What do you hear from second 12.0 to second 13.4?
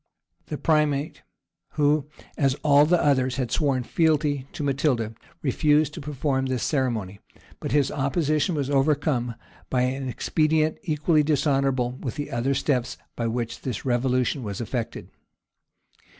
with the other steps by